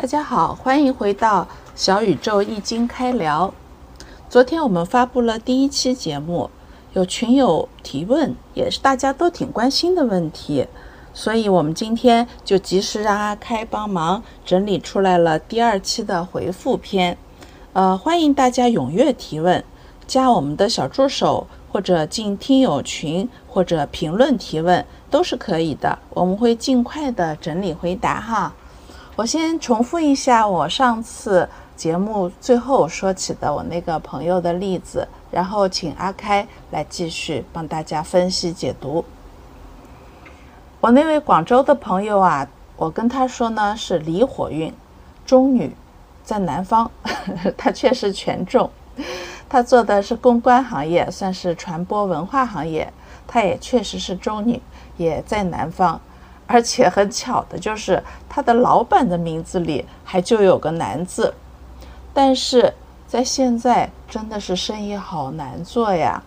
[0.00, 3.52] 大家好，欢迎回到小宇宙易经开聊。
[4.30, 6.50] 昨天我们发布了第一期节目，
[6.92, 10.68] 有群友提问，也是大家都挺关心的问题，
[11.12, 17.18] 所以我们今天就及时让阿开帮忙整理出来了第二期的回复篇。
[17.72, 19.64] 呃，欢迎大家踊跃提问，
[20.06, 28.54] 加我们的小助手或者进听友群或者评论提问都是可以的，我们会尽快的整理回答哈。
[29.18, 39.04] 我先重复一下我上次节目最后说起的我那个朋友的例子，然后请阿开来继续帮大家分析解读。
[40.80, 44.72] 我那位广州的朋友啊，我跟他说呢是离火运，
[45.26, 45.74] 中女，
[46.22, 46.88] 在南方，
[47.58, 48.70] 他确实权重。
[49.48, 52.92] 他做的是公关行业，算是传播文化行业，
[53.26, 54.62] 他也确实是中女，
[54.96, 56.00] 也在南方。
[56.48, 61.34] 而且很巧的就是，他的老板的名字里还就有个“难”字，
[62.12, 62.74] 但是
[63.06, 66.24] 在现在真的是生意好难做呀。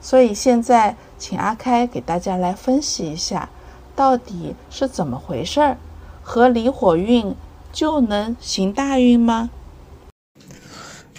[0.00, 3.50] 所以现在请阿开给大家来分析一下，
[3.94, 5.76] 到底是怎么回事儿？
[6.22, 7.34] 和离火运
[7.70, 9.50] 就能行大运吗？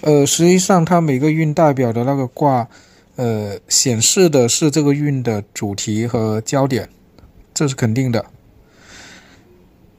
[0.02, 2.68] 呃，实际上它每个运代表的那个卦，
[3.18, 6.90] 呃，显示的是这个运的主题和焦点。
[7.54, 8.26] 这是肯定的。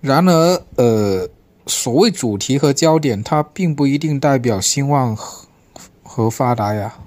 [0.01, 1.29] 然而，呃，
[1.67, 5.47] 所谓主题和焦点，它并不一定代表兴旺和
[6.03, 6.99] 和发达呀。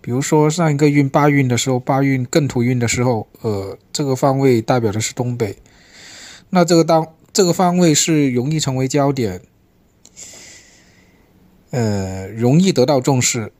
[0.00, 5.56] 比如说上一个运八运的时候，八运艮土运的时候，呃，这个方位代表的是东北，
[6.50, 9.40] 那这个当这个方位是容易成为焦点，
[11.70, 13.52] 呃，容易得到重视。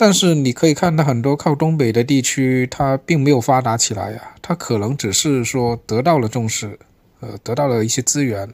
[0.00, 6.78] 但是你可以看到很多靠东北的地区，它并没有发达起来呀，它可能只是说得到了重视，
[7.18, 8.48] 呃，得到了一些资源。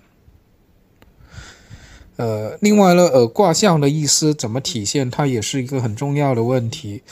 [2.16, 7.02] 呃，另外呢，呃，卦象的意思怎么体现，它也是一个很重要的问题。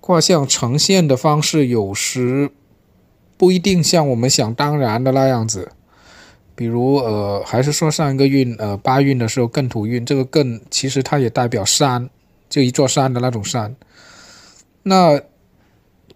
[0.00, 2.50] 卦象呈现的方式有时
[3.36, 5.72] 不一定像我们想当然的那样子。
[6.54, 12.08] 比如，呃，还是说上一个运，呃，八运的时候艮土运，这个艮其实它也代表山。
[12.48, 13.76] 就一座山的那种山，
[14.84, 15.20] 那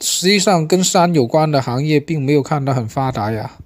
[0.01, 3.59] 实际上跟山有关的行业并没有看到很发达呀。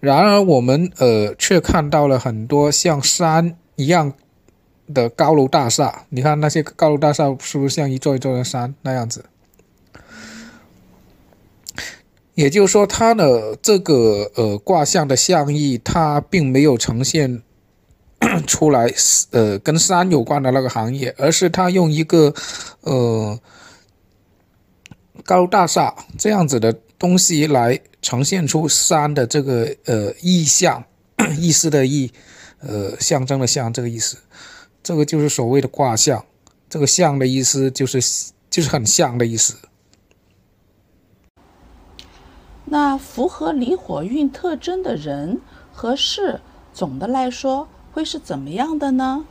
[0.00, 4.12] 然而我们呃却看到了很多像山一样
[4.94, 6.04] 的高楼大厦。
[6.10, 9.24] 你看那些高楼大厦是不是像一座一座的山那样子？
[12.34, 17.42] 也就是说，它的这个呃卦象的象意，它并没有呈现。
[18.46, 18.92] 出来，
[19.30, 22.34] 呃，跟山有关的那个行业，而是他用一个，
[22.80, 23.38] 呃，
[25.24, 30.82] 高大厦这样子的东西来呈现出山的这个呃意象，
[31.38, 32.12] 意思的意，
[32.60, 34.18] 呃，象征的象这个意思，
[34.82, 36.24] 这个就是所谓的卦象，
[36.68, 38.00] 这个象的意思就是
[38.50, 39.56] 就是很像的意思。
[42.64, 45.40] 那符合离火运特征的人
[45.72, 46.40] 和事，
[46.74, 47.68] 总的来说。
[47.92, 49.24] 会是怎么样的呢？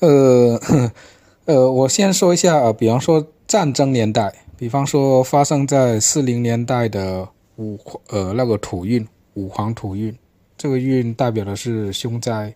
[0.00, 0.60] 呃，
[1.46, 7.78] 呃，我先说一下，比方说战争年代，比方说发生在四零年代的五
[8.08, 10.16] 呃那个土运五黄土运，
[10.56, 12.54] 这个运代表的是凶灾。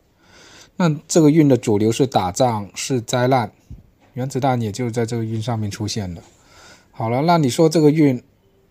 [0.77, 3.51] 那这个运的主流是打仗，是灾难，
[4.15, 6.23] 原子弹也就在这个运上面出现的。
[6.91, 8.23] 好了，那你说这个运？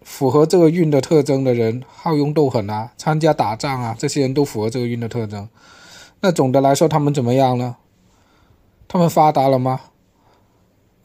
[0.05, 5.49] 符合这个运的特征的人，好勇斗狠啊，参加打仗啊，这些人都符合这个运的特征。
[6.21, 7.75] 那总的来说，他们怎么样呢？
[8.87, 9.81] 他们发达了吗？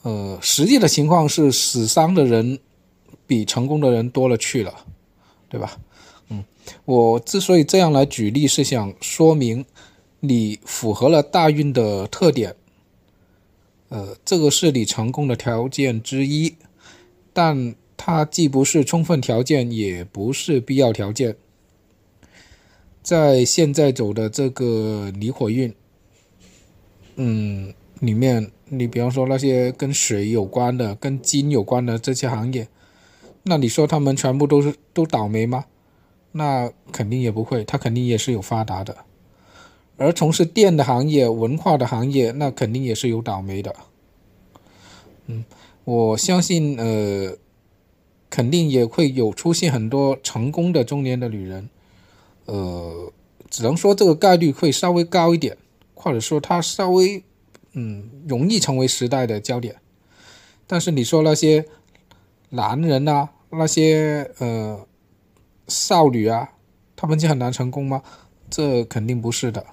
[0.03, 2.59] 呃，实际的情况是死伤的人
[3.27, 4.73] 比成功的人多了去了，
[5.49, 5.79] 对吧？
[6.29, 6.45] 嗯，
[6.85, 9.65] 我之所以这样来举例，是想说明
[10.21, 12.55] 你符合了大运的特点，
[13.89, 16.55] 呃，这个是你成功的条件之一，
[17.33, 17.75] 但。
[18.03, 21.37] 它既不是充分条件，也不是必要条件。
[23.03, 25.75] 在现在走的这个离火运，
[27.17, 32.69] 嗯，里面，你比方说那些跟水有关的、跟金有关的这些行业，
[33.43, 35.67] 那你说他们全部都是都倒霉吗？
[36.33, 38.97] 那肯定也不会，他肯定也是有发达的。
[39.99, 43.77] 而从事电的行业、文化的行业，那肯定也是有倒霉的。
[45.27, 45.45] 嗯，
[45.85, 47.37] 我相信，呃。
[48.31, 51.69] 肯定也会有出现很多成功的中年的女人，
[52.47, 53.13] 呃，
[53.51, 55.59] 只能说这个概率会稍微高一点，
[55.95, 57.23] 或者说她稍微
[57.73, 59.77] 嗯容易成为时代的焦点。
[60.69, 61.67] 但是你说那些
[62.51, 64.87] 男人啊，那些呃
[65.67, 66.53] 少女啊，
[66.95, 68.03] 他们就很难成功吗？
[68.49, 69.67] 这肯定不是的。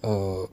[0.00, 0.48] 呃，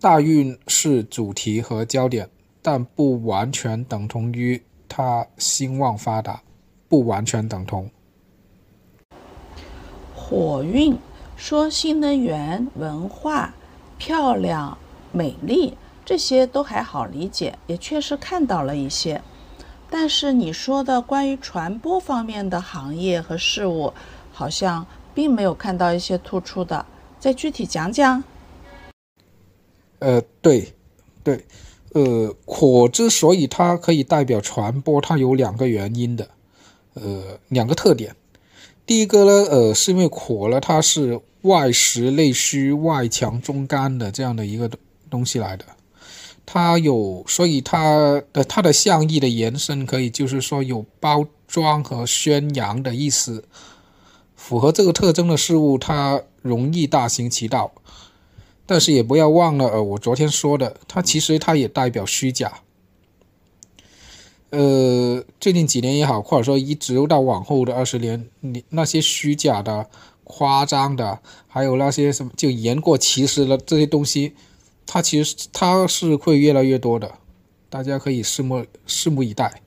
[0.00, 2.30] 大运是主题和焦点，
[2.62, 6.42] 但不完全等同于他兴旺发达，
[6.88, 7.90] 不完全等同。
[10.14, 10.96] 火运
[11.36, 13.54] 说新能源、文化、
[13.98, 14.76] 漂亮、
[15.12, 19.20] 美丽这些都还好理解，也确实看到了一些。
[19.88, 23.92] 但是你说的关于传播方面的行业和事物，
[24.32, 24.84] 好像
[25.14, 26.84] 并没有看到一些突出的，
[27.20, 28.22] 再具体讲讲。
[30.00, 30.74] 呃，对，
[31.22, 31.44] 对，
[31.92, 36.28] 呃，火之所以它可以代表传播，它有两个原因的，
[36.96, 38.16] 呃，两个特点。
[38.84, 44.70] 第一个呢，呃，是因为火呢，它是外实内虚、外强中干的这样的一个
[45.10, 45.64] 东西来的。
[46.44, 53.44] 它有，所以它的它的象意的延伸可以就是说有包装和宣扬的意思。
[54.36, 57.72] 符合这个特征的事物，它容易大行其道。
[58.64, 62.60] 但是也不要忘了，呃，我昨天说的，它其实它也代表虚假。
[64.50, 69.88] 呃，最近几年也好，或者说一直到往后的二十年，你那些虚假的、
[70.24, 74.34] 夸张的，还有那些什么就言过其实的这些东西。
[74.86, 77.10] 它其实它是会越来越多的，
[77.68, 79.60] 大家可以拭目拭目以待。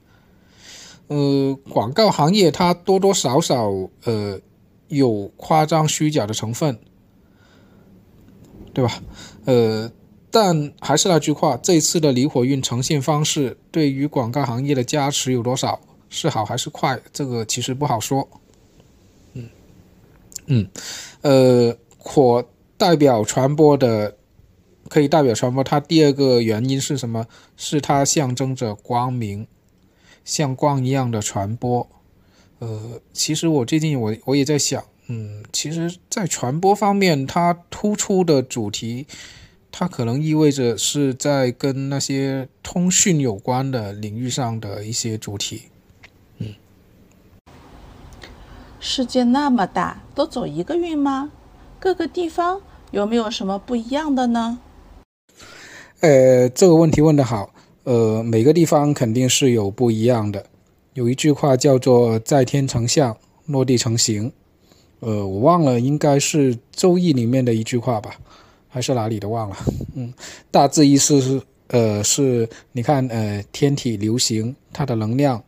[1.07, 3.69] 呃，广告行业它多多少少
[4.05, 4.39] 呃
[4.87, 6.79] 有夸张虚假的成分，
[8.73, 9.03] 对吧？
[9.43, 9.91] 呃，
[10.31, 15.79] 但还是那句话，这次的离火运呈现方式对于广告行业的加持有多少？
[16.09, 16.99] 是好还是坏？
[17.11, 18.27] 这个其实不好说。
[19.33, 19.49] 嗯
[20.47, 20.69] 嗯，
[21.21, 22.43] 呃，火
[22.77, 24.15] 代表传播的。
[24.87, 27.27] 可以代表传播，它第二个原因是什么？
[27.55, 29.45] 是它象征着光明，
[30.25, 31.87] 像光一样的传播。
[32.57, 39.05] 呃，其实我最近我我也在想，嗯，其实，在传播方面，它突出的主题，
[39.71, 45.63] 它可能意味着是在跟那些通讯有关的领域上的一些主题。
[46.39, 46.56] 嗯，
[48.80, 51.31] 世界那么大，都走一个运吗？
[51.80, 52.62] 各个地方
[52.92, 54.60] 有没有什么不一样的呢？
[56.01, 57.54] 呃，这个问题问得好。
[57.83, 60.45] 呃，每个地方肯定是有不一样的。
[60.94, 64.31] 有一句话叫做“在天成象，落地成形”。
[65.00, 68.19] 呃，我忘了，应该是《周易》里面的一句话吧，
[68.69, 69.57] 还是哪里的忘了。
[69.95, 70.13] 嗯，
[70.51, 75.44] 大致意思是，呃，是你看，呃，天体流行，它的能量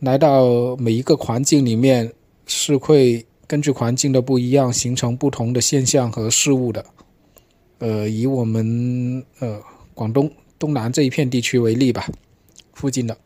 [0.00, 2.12] 来到每一个环境里面，
[2.46, 6.84] 是会根据环境的不一样，形成不同的现象和事物的。
[7.78, 9.60] 呃，以我们呃
[9.94, 12.06] 广东东南这一片地区为例吧，
[12.72, 13.16] 附近的，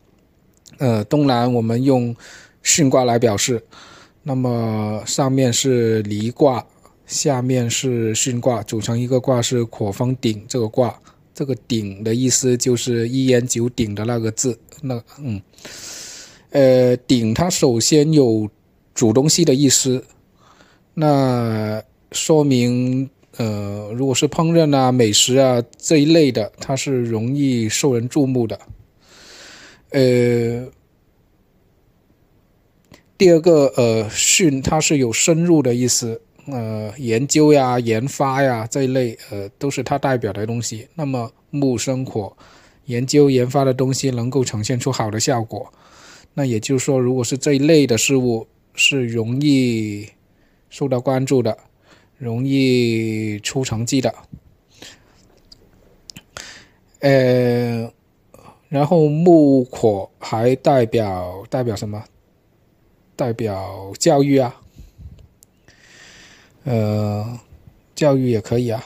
[0.77, 2.15] 呃东南我们用
[2.63, 3.61] 巽卦来表示，
[4.23, 6.65] 那么上面是离卦，
[7.09, 10.97] 下面是巽卦，组成一个卦是火风鼎这个卦，
[11.33, 15.41] 这个鼎的意思就是一言九鼎的那个字，那嗯，
[16.51, 18.47] 呃鼎它首先有
[18.93, 20.05] 煮东西的意思，
[20.93, 23.09] 那说明。
[23.37, 28.59] 呃，如果是烹饪啊、美食啊这一类的，它是容易受人注目的。
[29.91, 30.67] 呃，
[33.17, 40.87] 第二个，呃，训它是有深入的意思，呃，研究呀、研发呀这一类，呃，都是它代表的东西。
[40.95, 42.35] 那么木生火，
[42.85, 45.71] 研究研发的东西能够呈现出好的效果，
[46.33, 50.07] 那也就是说，如果是这一类的事物，是容易
[50.69, 51.57] 受到关注的。
[52.19, 54.13] 容易出成绩的，
[56.99, 57.89] 呃，
[58.67, 62.03] 然后木火还代表代表什么？
[63.15, 64.53] 代表教育啊，
[66.63, 67.39] 呃，
[67.95, 68.83] 教育也可以啊，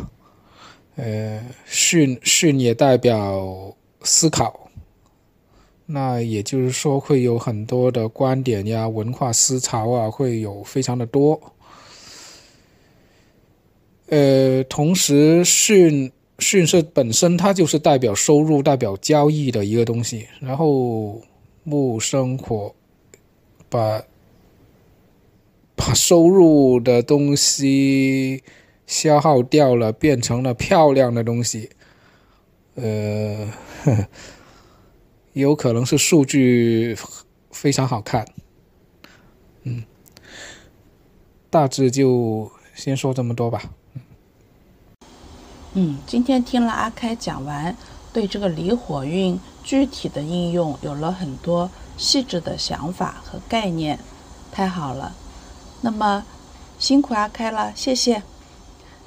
[0.95, 4.69] 呃，训训也代表思考，
[5.85, 11.39] 那也就是说会有很多的观点呀、文化思潮啊，会有非常的多。
[14.07, 20.27] 呃，同时，训训是本身它就是代表收入、代表交易的一个东西。
[20.39, 21.19] 然后
[21.63, 22.73] 木生火，
[23.69, 23.99] 把
[25.75, 28.43] 把收入的东西
[28.85, 31.69] 消耗掉了，变成了漂亮的东西。
[32.75, 33.49] 呃，
[35.33, 36.97] 有可能是数据
[37.51, 38.25] 非常好看。
[39.63, 39.83] 嗯，
[41.49, 43.71] 大致就先说这么多吧。
[45.73, 47.75] 嗯，今天听了阿开讲完，
[48.11, 53.99] 对这个离火运具体的应用有了很多细致的想法和概念，
[54.51, 55.15] 太好了。
[55.83, 56.23] 那么
[56.79, 58.23] 辛苦阿开了，谢谢。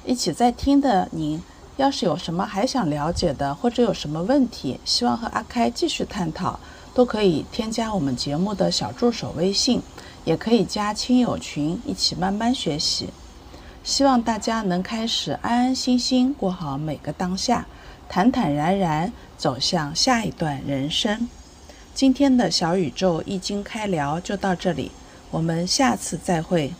[0.05, 1.41] 一起在听的您，
[1.77, 6.59] 要是有什么还想了解的，或者有什么问题，希望和阿开继续探讨，
[6.93, 9.81] 都可以添加我们节目的小助手微信，
[10.23, 13.09] 也可以加亲友群，一起慢慢学习。
[13.83, 17.65] 希望大家能开始安安心心过好每个当下，
[18.07, 21.27] 坦坦然然走向下一段人生。
[21.95, 24.91] 今天的小宇宙易经开聊就到这里，
[25.31, 26.73] 我们下次再会。